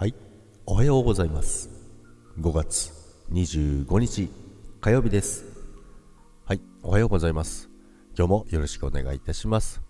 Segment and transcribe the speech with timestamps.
[0.00, 0.14] はい、
[0.64, 1.70] おはようございます。
[2.38, 2.92] 5月
[3.32, 4.30] 25日
[4.80, 5.44] 火曜日です。
[6.44, 7.68] はい、おはようございます。
[8.16, 9.82] 今日もよろしくお願いいたします。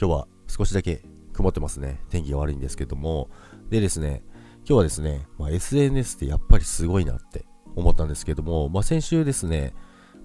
[0.00, 2.00] 今日は少しだけ曇ってますね。
[2.10, 3.30] 天気が悪いんですけども。
[3.70, 4.24] でですね、
[4.62, 9.74] 今日はですね、まあ、SNS ってやっぱりすごいなって思ったんですけども、まあ、先週ですね、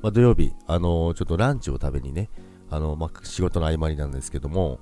[0.02, 2.32] まあ、土曜日、あのーちょっとランチを食べにね、
[2.72, 4.80] あのまあ、仕事の合間になんですけども、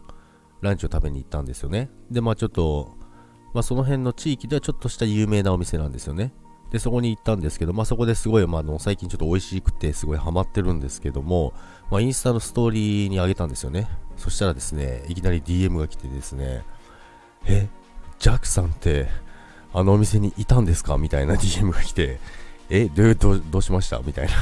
[0.62, 1.90] ランチを食べに行ったんですよね。
[2.10, 2.99] で、まあちょっと、
[3.54, 6.34] まあその辺の地域ではちょっとした有名なお店なんですよね。
[6.72, 11.54] で、そこに行ったんですけど、まあそこですごい、まああの最近ちょっと美味しくてすごいハマってるんですけども、
[11.90, 13.88] まあインスタのストーリーにあげたんですよね。
[14.18, 16.64] そしたらですね、いきなり DM が来てですね、
[17.46, 17.68] え、
[18.20, 19.08] ジャックさんって
[19.74, 20.98] あのお店にいたんですか？
[20.98, 22.20] みたいな DM が来て、
[22.70, 24.00] え、どうどうどうしました？
[24.00, 24.34] みたいな。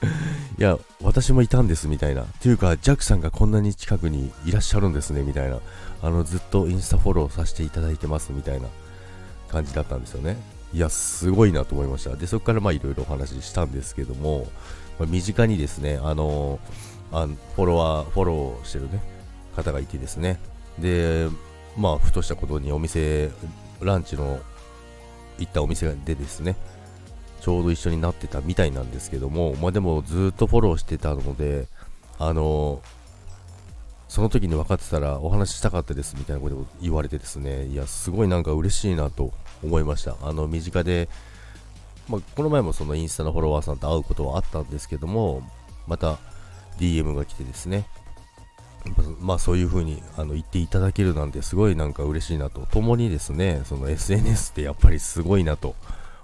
[0.58, 2.22] いや、私もいたんですみたいな。
[2.22, 5.58] っていうか、ジャックさんがこんなに近くにいらっしゃるんですねみたいな。
[6.02, 8.68] あの、ずっとインスタフォローさせていただいてますみたいな
[9.48, 10.36] 感じだったんですよね。
[10.72, 12.14] いや、すごいなと思いました。
[12.16, 14.46] で、そこからいろいろお話ししたんですけども、
[14.98, 16.58] ま身近にですね、あの
[17.12, 19.00] あのフォロワー、フォローしてるね、
[19.56, 20.38] 方がいてですね。
[20.78, 21.28] で、
[21.76, 23.30] まあ、ふとしたことにお店、
[23.80, 24.40] ランチの
[25.38, 26.56] 行ったお店でですね、
[27.40, 31.66] ちょうど一緒になってたみたいなんですけども、まあでもずっとフォローしてたので、
[32.18, 32.82] あの
[34.08, 40.16] その時に分かってたらお話ししたかったですみたいなことを言われてですね、いや、すごいなんか嬉しいなと思いました。
[40.22, 41.08] あの、身近で、
[42.08, 45.42] まあ、この前もそのインスタのフォロワーさんと会うことはあったんですけども、
[45.86, 46.18] また
[46.78, 47.86] DM が来てですね、
[49.20, 55.74] まあそういう風にあの言っていただけるなんてすごいなんか嬉しいなと、ともにですね、その SNS ってやっぱりすごいなと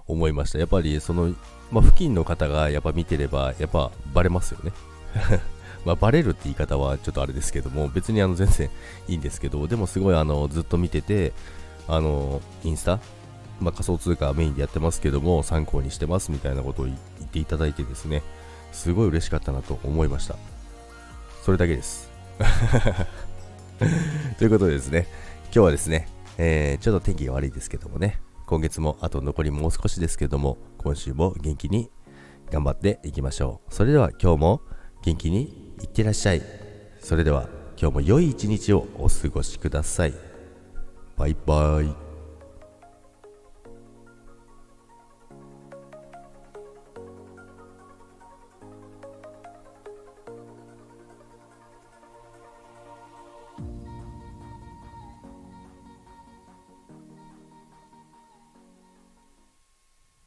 [0.06, 0.58] 思いました。
[0.58, 1.34] やっぱりその、
[1.70, 4.72] まあ、付近の方がやっぱ見てれば、やっぱバレますよね。
[5.84, 8.70] まあ、バレるって言い方はちょっとあれですけども、別にあの全然
[9.08, 11.32] いいんですけど、でもすごいあのずっと見てて、
[11.86, 13.00] あのインスタ、
[13.60, 18.22] まあ、仮想通貨メインでやってますけども、参考にしてますみたいなことを言っていただいてですね、
[18.72, 20.36] すごい嬉しかったなと思いました。
[21.42, 22.10] それだけです。
[24.38, 25.06] ということでですね、
[25.44, 31.90] 今日はですね、えーちょっと天気が悪いですけどもね、今月もあと残りもう少しですけども、今週も元気に
[32.50, 33.74] 頑張っていきましょう。
[33.74, 34.60] それでは今日も
[35.02, 36.42] 元気にいってらっしゃい。
[37.00, 37.48] それでは
[37.80, 40.14] 今日も良い一日をお過ごしください。
[41.16, 42.13] バイバイ。